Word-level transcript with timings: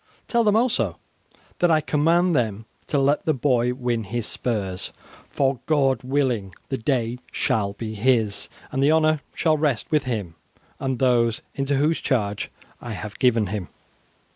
Tell 0.27 0.43
them 0.43 0.55
also 0.55 0.97
that 1.59 1.69
I 1.69 1.79
command 1.79 2.35
them 2.35 2.65
to 2.87 2.97
let 2.97 3.23
the 3.27 3.35
boy 3.35 3.75
win 3.75 4.05
his 4.05 4.25
spurs, 4.25 4.91
for, 5.29 5.59
God 5.67 6.01
willing, 6.01 6.55
the 6.69 6.77
day 6.79 7.19
shall 7.31 7.73
be 7.73 7.93
his, 7.93 8.49
and 8.71 8.81
the 8.81 8.91
honour 8.91 9.21
shall 9.35 9.57
rest 9.57 9.85
with 9.91 10.05
him 10.05 10.33
and 10.79 10.97
those 10.97 11.43
into 11.53 11.75
whose 11.77 12.01
charge 12.01 12.49
I 12.81 12.93
have 12.93 13.19
given 13.19 13.45
him." 13.53 13.67